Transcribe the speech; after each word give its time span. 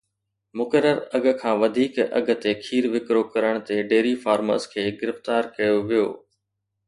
مقرر 0.57 0.97
اگهه 1.17 1.33
کان 1.41 1.53
وڌيڪ 1.61 1.93
اگهه 2.17 2.35
تي 2.41 2.51
کير 2.65 2.83
وڪرو 2.93 3.21
ڪرڻ 3.33 3.53
تي 3.67 3.75
ڊيري 3.89 4.13
فارمرز 4.23 4.63
کي 4.73 4.83
گرفتار 5.01 5.43
ڪيو 5.55 5.75
ويو 5.87 6.07